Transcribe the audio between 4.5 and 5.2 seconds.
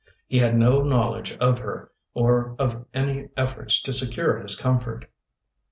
comfort.